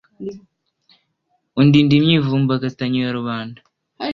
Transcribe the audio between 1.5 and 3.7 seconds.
Undinda imyivumbagatanyo ya rubanda